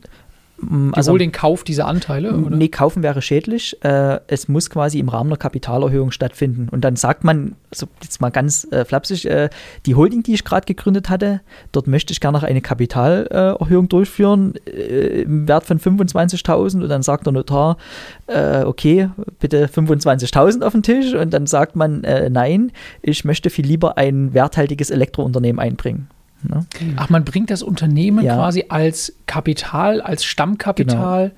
[0.71, 2.35] Mm, Die Holding kauft diese Anteile?
[2.35, 2.57] Oder?
[2.57, 3.77] Nee, kaufen wäre schädlich.
[3.83, 6.69] Äh, es muss quasi im Rahmen einer Kapitalerhöhung stattfinden.
[6.71, 9.51] Und dann sagt man, also jetzt mal ganz äh, flapsig, äh,
[9.87, 11.41] die Holding, die ich gerade gegründet hatte,
[11.73, 16.83] dort möchte ich gerne noch eine Kapitalerhöhung durchführen äh, im Wert von 25.000.
[16.83, 17.77] Und dann sagt der Notar,
[18.27, 21.15] äh, okay, bitte 25.000 auf den Tisch.
[21.15, 22.73] Und dann sagt man, äh, nein,
[23.03, 26.09] ich möchte viel lieber ein werthaltiges Elektrounternehmen einbringen.
[26.49, 26.67] Ne?
[26.97, 28.37] Ach, man bringt das Unternehmen Ja.
[28.37, 31.33] quasi als Kapital, als Stammkapital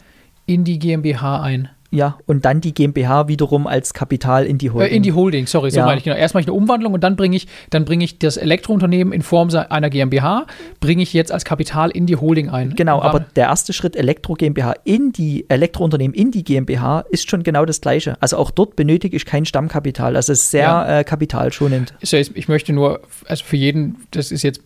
[0.46, 1.68] in die GmbH ein.
[1.92, 4.90] Ja, und dann die GmbH wiederum als Kapital in die Holding.
[4.92, 5.86] Äh, in die Holding, sorry, so Ja.
[5.86, 6.16] meine ich genau.
[6.16, 9.22] Erst mache ich eine Umwandlung und dann bringe ich, dann bringe ich das Elektrounternehmen in
[9.22, 10.46] Form einer GmbH,
[10.80, 12.74] bringe ich jetzt als Kapital in die Holding ein.
[12.74, 17.44] Genau, aber der erste Schritt Elektro GmbH in die Elektrounternehmen in die GmbH ist schon
[17.44, 18.16] genau das gleiche.
[18.20, 20.16] Also auch dort benötige ich kein Stammkapital.
[20.16, 20.98] Also es ist sehr Ja.
[20.98, 21.94] äh, kapitalschonend.
[22.00, 24.60] ich möchte nur, also für jeden, das ist jetzt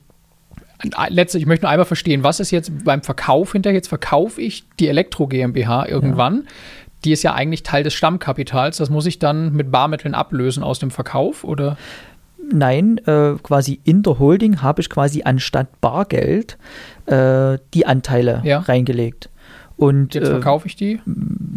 [1.09, 3.77] letzte, ich möchte nur einmal verstehen, was ist jetzt beim Verkauf hinterher?
[3.77, 6.47] Jetzt verkaufe ich die Elektro GmbH irgendwann.
[7.05, 8.77] Die ist ja eigentlich Teil des Stammkapitals.
[8.77, 11.77] Das muss ich dann mit Barmitteln ablösen aus dem Verkauf oder?
[12.53, 16.59] Nein, äh, quasi in der Holding habe ich quasi anstatt Bargeld
[17.07, 18.59] äh, die Anteile Ja.
[18.59, 19.31] reingelegt.
[19.81, 21.01] Und Jetzt äh, verkaufe ich die.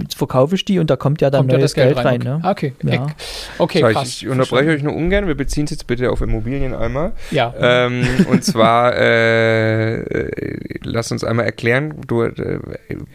[0.02, 2.06] jetzt verkaufe ich die und da kommt ja dann Kommt ja neues das Geld, Geld,
[2.06, 2.22] rein.
[2.22, 2.42] rein.
[2.42, 2.50] ne?
[2.50, 3.04] Okay, Ja.
[3.04, 3.14] okay,
[3.58, 4.08] okay So, krass.
[4.08, 5.28] ich, ich unterbreche euch nur ungern.
[5.28, 7.12] Wir beziehen es jetzt bitte auf Immobilien einmal.
[7.32, 12.60] Ja, Ähm, und zwar, äh, äh, lass uns einmal erklären, du, äh,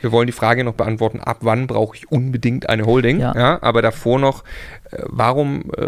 [0.03, 3.21] wir wollen die Frage noch beantworten, ab wann brauche ich unbedingt eine Holding?
[3.21, 3.59] Ja.
[3.63, 4.45] aber davor noch,
[5.03, 5.87] warum äh,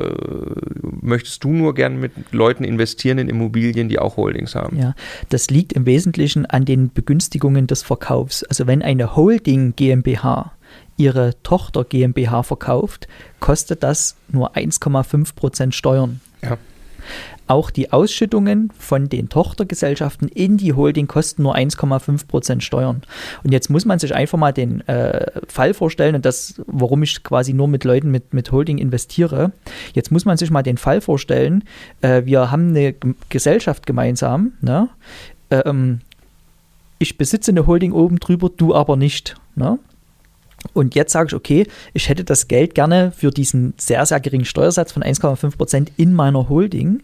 [1.00, 4.78] möchtest du nur gern mit Leuten investieren in Immobilien, die auch Holdings haben?
[4.78, 4.94] Ja,
[5.28, 8.44] das liegt im Wesentlichen an den Begünstigungen des Verkaufs.
[8.44, 10.52] Also wenn eine Holding GmbH
[10.96, 13.08] ihre Tochter GmbH verkauft,
[13.40, 16.20] kostet das nur 1,5 Prozent Steuern.
[16.42, 16.58] Ja.
[17.50, 23.02] Auch die Ausschüttungen von den Tochtergesellschaften in die Holding kosten nur 1,5 Prozent Steuern.
[23.42, 27.24] Und jetzt muss man sich einfach mal den äh, Fall vorstellen, und das, warum ich
[27.24, 29.50] quasi nur mit Leuten mit, mit Holding investiere.
[29.94, 31.64] Jetzt muss man sich mal den Fall vorstellen,
[32.02, 34.88] äh, wir haben eine G Gesellschaft gemeinsam, ne?
[35.50, 36.02] ähm,
[37.00, 39.34] ich besitze eine Holding oben drüber, du aber nicht.
[39.56, 39.80] Ne?
[40.74, 44.44] Und jetzt sage ich, okay, ich hätte das Geld gerne für diesen sehr, sehr geringen
[44.44, 47.02] Steuersatz von 1,5 Prozent in meiner Holding.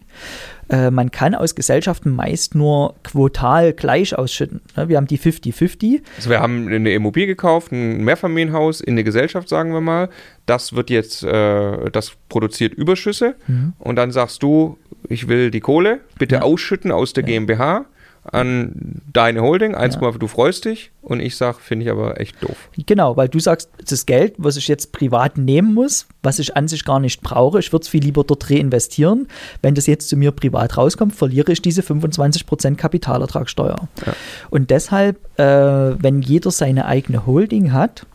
[0.69, 4.61] Äh, man kann aus Gesellschaften meist nur quotal gleich ausschütten.
[4.75, 4.89] Ne?
[4.89, 6.01] Wir haben die 50-50.
[6.17, 10.09] Also wir haben eine Immobilie gekauft, ein Mehrfamilienhaus in eine Gesellschaft, sagen wir mal.
[10.45, 13.35] Das wird jetzt, äh, das produziert Überschüsse.
[13.79, 14.77] Und dann sagst du,
[15.09, 16.41] ich will die Kohle bitte Ja.
[16.41, 17.85] ausschütten aus der GmbH
[18.31, 19.75] an deine Holding.
[19.75, 20.91] 1,5, du freust dich.
[21.01, 22.69] Und ich sage, finde ich aber echt doof.
[22.85, 26.67] Genau, weil du sagst, das Geld, was ich jetzt privat nehmen muss, was ich an
[26.67, 29.27] sich gar nicht brauche, ich würde es viel lieber dort reinvestieren.
[29.61, 33.87] Wenn das jetzt zu mir privat rauskommt, verliere ich diese 25% Kapitalertragssteuer.
[34.05, 34.13] Ja.
[34.49, 38.05] Und deshalb, äh, wenn jeder seine eigene Holding hat,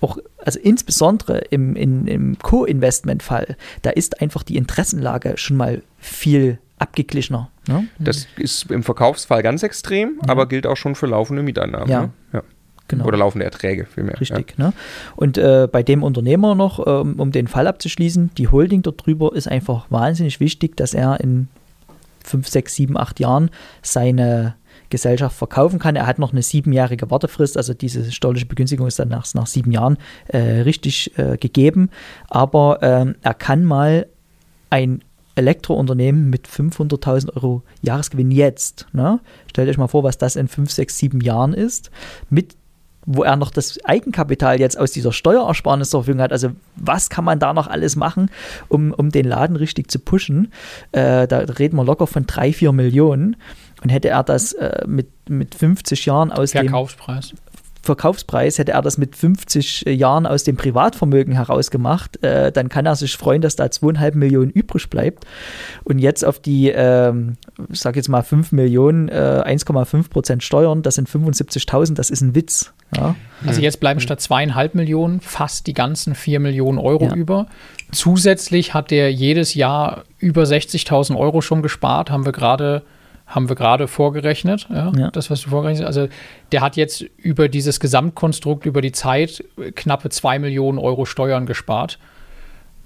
[0.00, 6.58] auch, also insbesondere im, in, im Co-Investment-Fall, da ist einfach die Interessenlage schon mal viel
[6.78, 7.50] abgeglichener.
[7.66, 7.88] Ne?
[7.98, 11.88] Das ist im Verkaufsfall ganz extrem, aber gilt auch schon für laufende Mieteinnahmen.
[11.88, 12.02] Ja.
[12.02, 12.10] Ne?
[12.32, 12.42] ja.
[12.88, 13.04] Genau.
[13.04, 14.18] Oder laufende Erträge vielmehr.
[14.18, 14.56] Richtig.
[14.56, 14.72] Ne?
[15.14, 19.34] Und äh, bei dem Unternehmer noch, ähm, um den Fall abzuschließen, die Holding dort drüber
[19.34, 21.48] ist einfach wahnsinnig wichtig, dass er in
[22.24, 23.50] 5, 6, 7, 8 Jahren
[23.82, 24.54] seine
[24.90, 25.96] Gesellschaft verkaufen kann.
[25.96, 29.70] Er hat noch eine siebenjährige Wartefrist, also diese steuerliche Begünstigung ist dann nach, nach sieben
[29.70, 31.90] Jahren äh, richtig äh, gegeben.
[32.28, 34.06] Aber ähm, er kann mal
[34.70, 35.02] ein
[35.38, 39.20] Elektrounternehmen mit 500.000 Euro Jahresgewinn jetzt, ne?
[39.48, 41.90] stellt euch mal vor, was das in 5, 6, 7 Jahren ist,
[42.28, 42.56] mit
[43.10, 46.30] wo er noch das Eigenkapital jetzt aus dieser Steuerersparnis zur Verfügung hat.
[46.30, 48.30] Also was kann man da noch alles machen,
[48.68, 50.52] um, um den Laden richtig zu pushen?
[50.92, 53.36] Äh, da reden wir locker von 3, 4 Millionen.
[53.82, 56.74] Und hätte er das äh, mit, mit 50 Jahren aus dem
[57.82, 58.58] Verkaufspreis.
[58.58, 63.16] Hätte er das mit 50 Jahren aus dem Privatvermögen herausgemacht, äh, dann kann er sich
[63.16, 65.24] freuen, dass da zweieinhalb Millionen übrig bleibt.
[65.84, 67.36] Und jetzt auf die, ähm,
[67.70, 72.20] ich sage jetzt mal 5 Millionen, äh, 1,5 Prozent Steuern, das sind 75.000, das ist
[72.20, 72.72] ein Witz.
[72.96, 73.14] Ja?
[73.46, 77.14] Also jetzt bleiben statt zweieinhalb Millionen fast die ganzen vier Millionen Euro Ja.
[77.14, 77.46] über.
[77.92, 82.82] Zusätzlich hat der jedes Jahr über 60.000 Euro schon gespart, haben wir gerade
[83.28, 85.10] haben wir gerade vorgerechnet, ja, Ja.
[85.10, 85.96] das, was du vorgerechnet hast.
[85.96, 86.12] Also
[86.50, 89.44] der hat jetzt über dieses Gesamtkonstrukt, über die Zeit
[89.76, 91.98] knappe zwei Millionen Euro Steuern gespart.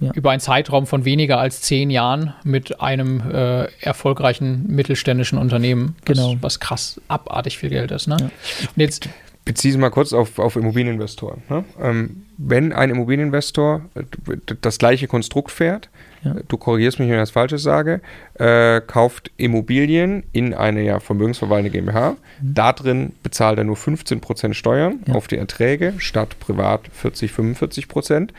[0.01, 0.11] Ja.
[0.15, 6.17] Über einen Zeitraum von weniger als zehn Jahren mit einem äh, erfolgreichen mittelständischen Unternehmen, was,
[6.17, 6.35] Genau.
[6.41, 8.09] was krass abartig viel Geld ist.
[8.09, 8.17] Ne?
[8.17, 8.31] Und
[8.75, 9.09] jetzt
[9.45, 11.43] beziehe es mal kurz auf, auf Immobilieninvestoren.
[11.49, 11.65] Ne?
[11.81, 14.03] Ähm, wenn ein Immobilieninvestor äh,
[14.61, 15.89] das gleiche Konstrukt fährt,
[16.25, 16.37] Ja.
[16.47, 18.01] du korrigierst mich, wenn ich das Falsches sage,
[18.35, 22.17] äh, kauft Immobilien in eine ja, vermögensverwaltende GmbH.
[22.41, 25.15] Da drin bezahlt er nur 15% Steuern Ja.
[25.15, 28.33] auf die Erträge, statt privat 40, 45%.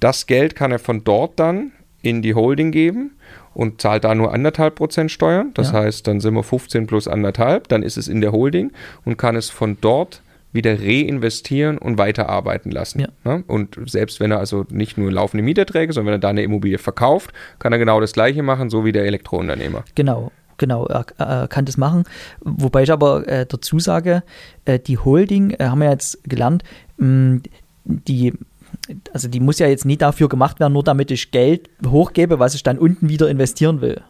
[0.00, 3.12] Das Geld kann er von dort dann in die Holding geben
[3.54, 5.50] und zahlt da nur anderthalb Prozent Steuern.
[5.54, 5.78] Das Ja.
[5.80, 8.70] heißt, dann sind wir 15 plus anderthalb, dann ist es in der Holding
[9.04, 10.22] und kann es von dort
[10.56, 13.00] wieder reinvestieren und weiterarbeiten lassen.
[13.00, 13.08] Ja.
[13.24, 13.44] Ne?
[13.46, 16.78] Und selbst wenn er also nicht nur laufende Mieterträge, sondern wenn er da eine Immobilie
[16.78, 19.84] verkauft, kann er genau das gleiche machen, so wie der Elektrounternehmer.
[19.94, 22.04] Genau, genau, er, er kann das machen.
[22.40, 24.22] Wobei ich aber äh, dazu sage,
[24.64, 26.64] äh, die Holding, äh, haben wir jetzt gelernt,
[26.96, 27.42] mh,
[27.84, 28.32] die,
[29.12, 32.54] also die muss ja jetzt nie dafür gemacht werden, nur damit ich Geld hochgebe, was
[32.54, 34.02] ich dann unten wieder investieren will.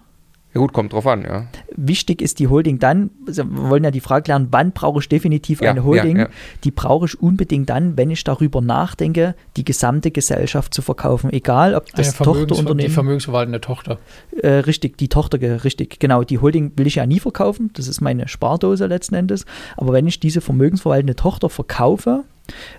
[0.56, 1.44] Ja gut, kommt drauf an, ja.
[1.76, 5.08] Wichtig ist die Holding dann, also wir wollen ja die Frage klären, wann brauche ich
[5.10, 6.16] definitiv Ja, eine Holding?
[6.16, 6.28] ja, ja.
[6.64, 11.30] Die brauche ich unbedingt dann, wenn ich darüber nachdenke, die gesamte Gesellschaft zu verkaufen.
[11.30, 13.98] Egal, ob das Vermögens die Tochterunternehmen vermögensverwaltende Tochter.
[14.42, 16.22] äh, richtig, die Tochter, richtig, genau.
[16.24, 17.68] Die Holding will ich ja nie verkaufen.
[17.74, 19.44] Das ist meine Spardose letzten Endes.
[19.76, 22.24] Aber wenn ich diese vermögensverwaltende Tochter verkaufe,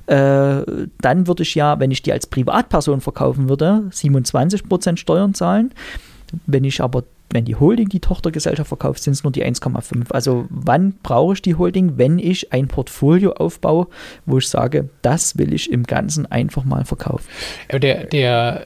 [0.07, 5.75] äh, dann würde ich ja, wenn ich die als Privatperson verkaufen würde, 27% Steuern zahlen.
[6.47, 10.11] Wenn ich aber wenn die Holding die Tochtergesellschaft verkauft, sind es nur die 1,5.
[10.11, 13.87] Also wann brauche ich die Holding, wenn ich ein Portfolio aufbaue,
[14.25, 17.27] wo ich sage, das will ich im Ganzen einfach mal verkaufen.
[17.71, 18.65] Der, der,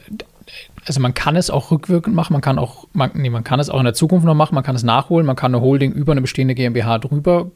[0.86, 3.70] also man kann es auch rückwirkend machen, man kann auch, man, nee, man kann es
[3.70, 6.12] auch in der Zukunft noch machen, man kann es nachholen, man kann eine Holding über
[6.12, 7.50] eine bestehende GmbH drüber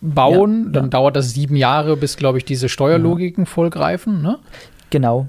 [0.00, 0.90] bauen, ja, dann ja.
[0.90, 3.50] dauert das sieben Jahre, bis, glaube ich, diese Steuerlogiken ja.
[3.50, 4.22] vollgreifen.
[4.22, 4.38] Ne?
[4.90, 5.28] Genau.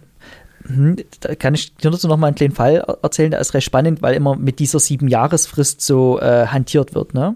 [0.67, 3.65] Hm, da kann ich dir dazu noch mal einen kleinen Fall erzählen, der ist recht
[3.65, 7.13] spannend, weil immer mit dieser sieben Jahresfrist so äh, hantiert wird.
[7.13, 7.35] Ne?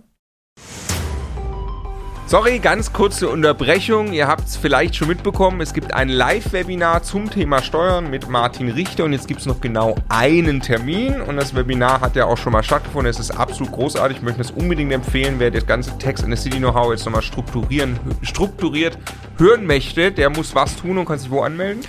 [2.27, 4.13] Sorry, ganz kurze Unterbrechung.
[4.13, 5.59] Ihr habt es vielleicht schon mitbekommen.
[5.59, 9.59] Es gibt ein Live-Webinar zum Thema Steuern mit Martin Richter und jetzt gibt es noch
[9.59, 13.09] genau einen Termin und das Webinar hat ja auch schon mal stattgefunden.
[13.09, 14.17] Es ist absolut großartig.
[14.17, 15.35] Ich möchte es unbedingt empfehlen.
[15.39, 18.97] Wer das ganze Text in der City Know-how jetzt nochmal strukturieren, strukturiert
[19.37, 21.83] hören möchte, der muss was tun und kann sich wo anmelden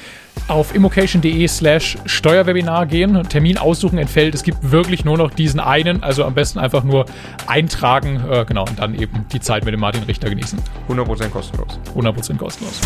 [0.49, 4.35] auf immocation.de slash Steuerwebinar gehen, Termin aussuchen entfällt.
[4.35, 7.07] Es gibt wirklich nur noch diesen einen, also am besten einfach nur
[7.47, 10.59] eintragen, äh, genau, und dann eben die Zeit mit dem Martin Richter genießen.
[10.89, 11.79] 100% kostenlos.
[11.95, 12.81] 100% kostenlos.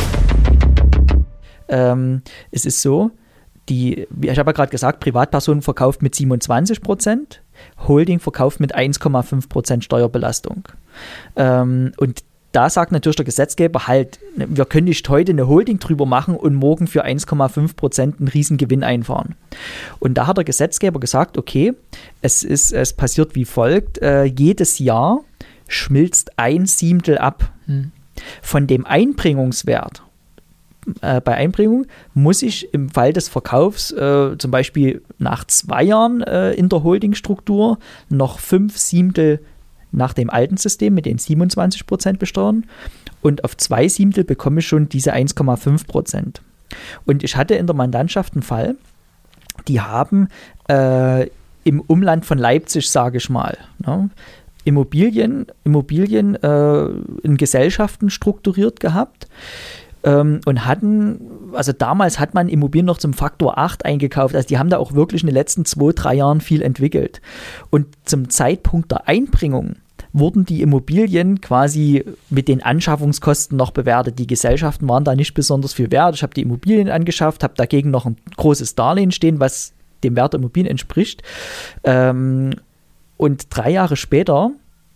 [1.68, 3.10] Ähm, es ist so,
[3.68, 7.40] die, ich habe ja gerade gesagt, Privatpersonen verkauft mit 27%
[7.88, 10.68] Holding verkauft mit 1,5% Steuerbelastung.
[11.36, 12.22] Ähm, und
[12.56, 16.54] da sagt natürlich der Gesetzgeber halt, wir können nicht heute eine Holding drüber machen und
[16.54, 19.34] morgen für 1,5 Prozent einen Riesengewinn einfahren.
[19.98, 21.74] Und da hat der Gesetzgeber gesagt, okay,
[22.22, 25.20] es, ist, es passiert wie folgt, äh, jedes Jahr
[25.68, 27.52] schmilzt ein Siebtel ab.
[27.66, 27.92] Hm.
[28.40, 30.02] Von dem Einbringungswert
[31.02, 36.22] äh, bei Einbringung muss ich im Fall des Verkaufs äh, zum Beispiel nach zwei Jahren
[36.22, 39.40] äh, in der Holdingstruktur noch fünf Siebtel
[39.96, 42.64] nach dem alten System mit den 27 Prozent besteuern
[43.22, 46.42] und auf zwei Siebtel bekomme ich schon diese 1,5 Prozent.
[47.04, 48.76] Und ich hatte in der Mandantschaft einen Fall,
[49.68, 50.28] die haben
[50.68, 51.28] äh,
[51.64, 54.10] im Umland von Leipzig, sage ich mal, ne,
[54.64, 56.84] Immobilien, Immobilien äh,
[57.22, 59.28] in Gesellschaften strukturiert gehabt
[60.02, 61.20] ähm, und hatten,
[61.52, 64.34] also damals hat man Immobilien noch zum Faktor 8 eingekauft.
[64.34, 67.20] Also die haben da auch wirklich in den letzten zwei, drei Jahren viel entwickelt.
[67.70, 69.76] Und zum Zeitpunkt der Einbringung
[70.18, 74.18] wurden die Immobilien quasi mit den Anschaffungskosten noch bewertet.
[74.18, 76.14] Die Gesellschaften waren da nicht besonders viel wert.
[76.14, 79.74] Ich habe die Immobilien angeschafft, habe dagegen noch ein großes Darlehen stehen, was
[80.04, 81.22] dem Wert der Immobilien entspricht.
[81.84, 82.54] Ähm,
[83.16, 84.50] und drei Jahre später,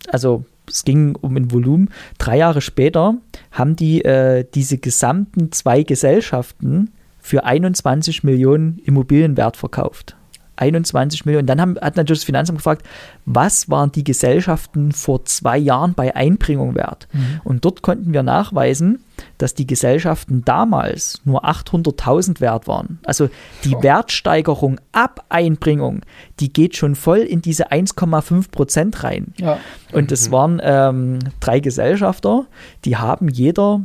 [0.08, 3.14] also es ging um ein Volumen, drei Jahre später
[3.50, 10.16] haben die äh, diese gesamten zwei Gesellschaften für 21 Millionen Immobilienwert verkauft.
[10.60, 11.46] 21 Millionen.
[11.46, 12.86] Dann haben, hat natürlich das Finanzamt gefragt,
[13.24, 17.08] was waren die Gesellschaften vor zwei Jahren bei Einbringung wert?
[17.12, 17.40] Mhm.
[17.44, 19.04] Und dort konnten wir nachweisen,
[19.38, 22.98] dass die Gesellschaften damals nur 800.000 wert waren.
[23.04, 23.28] Also
[23.64, 23.82] die oh.
[23.82, 26.02] Wertsteigerung ab Einbringung,
[26.40, 29.34] die geht schon voll in diese 1,5 Prozent rein.
[29.38, 29.58] Ja.
[29.92, 30.32] Und es mhm.
[30.32, 32.46] waren ähm, drei Gesellschafter,
[32.84, 33.82] die haben jeder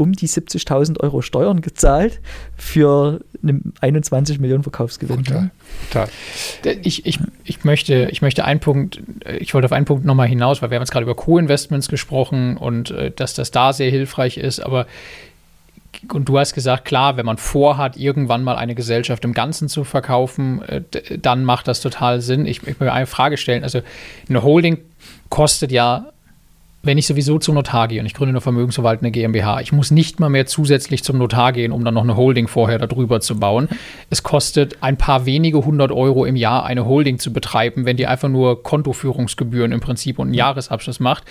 [0.00, 2.20] um die 70.000 Euro Steuern gezahlt
[2.56, 5.24] für einen 21 Millionen Verkaufsgewinn.
[5.24, 5.50] Total.
[5.90, 6.08] Total.
[6.82, 9.02] Ich, ich, ich, möchte, ich möchte einen Punkt,
[9.38, 12.56] ich wollte auf einen Punkt nochmal hinaus, weil wir haben jetzt gerade über Co-Investments gesprochen
[12.56, 14.86] und äh, dass das da sehr hilfreich ist, aber
[16.10, 19.84] und du hast gesagt, klar, wenn man vorhat, irgendwann mal eine Gesellschaft im Ganzen zu
[19.84, 20.80] verkaufen, äh,
[21.18, 22.46] dann macht das total Sinn.
[22.46, 23.64] Ich, ich möchte eine Frage stellen.
[23.64, 23.82] Also
[24.28, 24.78] eine Holding
[25.28, 26.06] kostet ja
[26.82, 30.18] wenn ich sowieso zum Notar gehe und ich gründe eine vermögensverwaltende GmbH, ich muss nicht
[30.18, 33.68] mal mehr zusätzlich zum Notar gehen, um dann noch eine Holding vorher darüber zu bauen.
[34.08, 38.06] Es kostet ein paar wenige hundert Euro im Jahr, eine Holding zu betreiben, wenn die
[38.06, 41.24] einfach nur Kontoführungsgebühren im Prinzip und einen Jahresabschluss macht.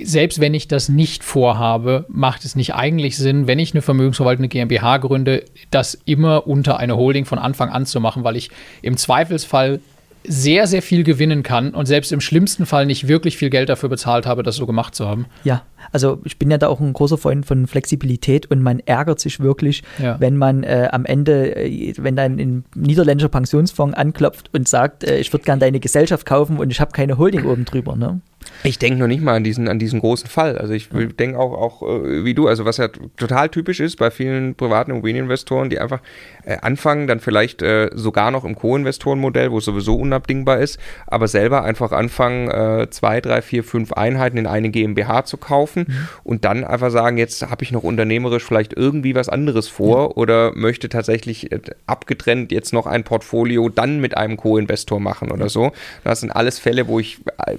[0.00, 4.48] Selbst wenn ich das nicht vorhabe, macht es nicht eigentlich Sinn, wenn ich eine vermögensverwaltende
[4.48, 8.50] GmbH gründe, das immer unter eine Holding von Anfang an zu machen, weil ich
[8.82, 9.80] im Zweifelsfall
[10.24, 13.88] sehr, sehr viel gewinnen kann und selbst im schlimmsten Fall nicht wirklich viel Geld dafür
[13.88, 15.26] bezahlt habe, das so gemacht zu haben.
[15.44, 19.20] Ja, also ich bin ja da auch ein großer Freund von Flexibilität und man ärgert
[19.20, 20.18] sich wirklich, ja.
[20.20, 25.18] wenn man äh, am Ende, äh, wenn dann ein niederländischer Pensionsfonds anklopft und sagt, äh,
[25.18, 27.96] ich würde gerne deine Gesellschaft kaufen und ich habe keine Holding oben drüber.
[27.96, 28.20] Ne?
[28.64, 30.58] Ich denke noch nicht mal an diesen, an diesen großen Fall.
[30.58, 31.16] Also ich mhm.
[31.16, 34.90] denke auch, auch äh, wie du, also was ja total typisch ist bei vielen privaten
[34.92, 36.00] Immobilieninvestoren, die einfach
[36.44, 41.28] äh, anfangen, dann vielleicht äh, sogar noch im Co-Investorenmodell, wo es sowieso unabdingbar ist, aber
[41.28, 46.08] selber einfach anfangen, äh, zwei, drei, vier, fünf Einheiten in eine GmbH zu kaufen mhm.
[46.24, 50.16] und dann einfach sagen, jetzt habe ich noch unternehmerisch vielleicht irgendwie was anderes vor ja.
[50.16, 55.48] oder möchte tatsächlich äh, abgetrennt jetzt noch ein Portfolio dann mit einem Co-Investor machen oder
[55.48, 55.72] so.
[56.04, 57.56] Das sind alles Fälle, wo ich äh,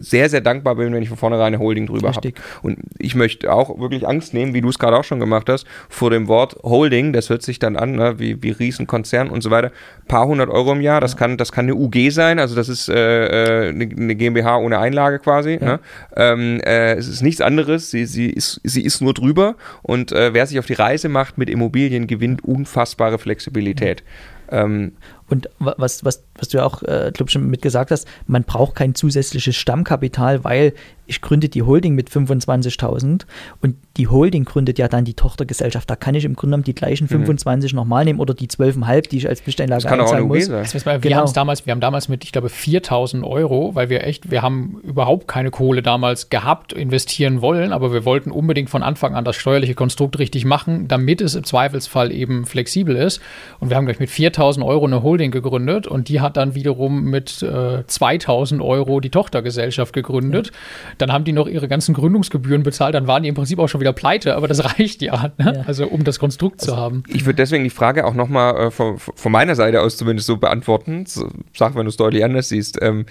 [0.00, 2.32] sehr sehr, sehr dankbar bin, wenn ich von vornherein eine Holding drüber habe.
[2.60, 5.66] Und ich möchte auch wirklich Angst nehmen, wie du es gerade auch schon gemacht hast,
[5.88, 9.50] vor dem Wort Holding, das hört sich dann an, ne, wie, wie Riesenkonzern und so
[9.50, 9.72] weiter.
[10.08, 11.18] Paar hundert Euro im Jahr, das, ja.
[11.18, 14.78] kann, das kann eine UG sein, also das ist äh, eine, äh, eine GmbH ohne
[14.78, 15.58] Einlage quasi.
[15.58, 15.66] Ja.
[15.66, 15.80] Ne?
[16.16, 20.34] Ähm, äh, es ist nichts anderes, sie, sie, ist, sie ist nur drüber und äh,
[20.34, 24.02] wer sich auf die Reise macht mit Immobilien, gewinnt unfassbare Flexibilität.
[24.50, 24.92] Ähm,
[25.30, 28.94] und was, was, was du ja auch, äh, glaube schon mitgesagt hast, man braucht kein
[28.94, 30.74] zusätzliches Stammkapital, weil
[31.06, 33.26] ich gründe die Holding mit 25.000
[33.60, 35.90] und die Holding gründet ja dann die Tochtergesellschaft.
[35.90, 37.76] Da kann ich im Grunde genommen die gleichen 25 mhm.
[37.76, 40.46] nochmal nehmen oder die 12,5, die ich als Besteinlage das kann einzahlen muss.
[40.46, 40.64] Sein.
[40.86, 41.16] wir, genau.
[41.16, 44.80] haben damals, wir haben damals mit, ich glaube, 4.000 Euro, weil wir echt, wir haben
[44.82, 49.36] überhaupt keine Kohle damals gehabt, investieren wollen, aber wir wollten unbedingt von Anfang an das
[49.36, 53.20] steuerliche Konstrukt richtig machen, damit es im Zweifelsfall eben flexibel ist.
[53.58, 57.04] Und wir haben gleich mit 4.000 Euro eine Holding gegründet und die hat dann wiederum
[57.04, 60.46] mit äh, 2.000 Euro die Tochtergesellschaft gegründet.
[60.46, 60.52] Ja.
[60.96, 63.82] Dann haben die noch ihre ganzen Gründungsgebühren bezahlt, dann waren die im Prinzip auch schon
[63.82, 65.54] wieder pleite, aber das reicht ja, ne?
[65.56, 65.62] ja.
[65.66, 67.02] also um das Konstrukt also, zu haben.
[67.08, 70.36] Ich würde deswegen die Frage auch nochmal äh, von, von, meiner Seite aus zumindest so
[70.36, 71.04] beantworten.
[71.06, 72.80] Sag, wenn du es deutlich anders siehst.
[72.82, 73.06] Ähm,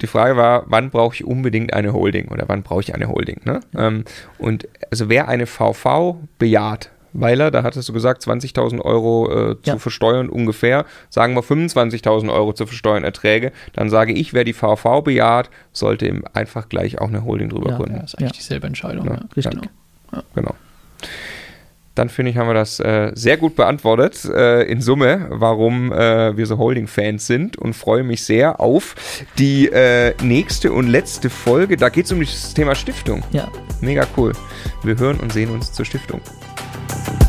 [0.00, 3.40] die Frage war, wann brauche ich unbedingt eine Holding oder wann brauche ich eine Holding?
[3.44, 3.60] Ne?
[3.76, 4.04] Ähm,
[4.38, 9.74] und also wer eine VV bejaht, Weiler, da hattest du gesagt, 20.000 Euro äh, ja.
[9.74, 14.52] zu versteuern ungefähr, sagen wir 25.000 Euro zu versteuern Erträge, dann sage ich, wer die
[14.52, 17.94] VV bejaht, sollte ihm einfach gleich auch eine Holding drüber ja, gründen.
[17.96, 18.36] Ja, das ist eigentlich ja.
[18.38, 19.06] dieselbe Entscheidung.
[19.06, 19.60] Ja, Richtig.
[20.10, 20.22] Genau.
[20.34, 20.54] genau.
[21.98, 26.36] Dann finde ich, haben wir das äh, sehr gut beantwortet äh, in Summe, warum äh,
[26.36, 28.94] wir so Holding-Fans sind und freue mich sehr auf
[29.36, 31.76] die äh, nächste und letzte Folge.
[31.76, 33.24] Da geht es um das Thema Stiftung.
[33.32, 33.48] Ja.
[33.80, 34.32] Mega cool.
[34.84, 36.20] Wir hören und sehen uns zur Stiftung.
[36.90, 37.27] you